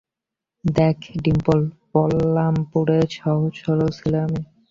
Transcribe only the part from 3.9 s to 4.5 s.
ছেলে আমি।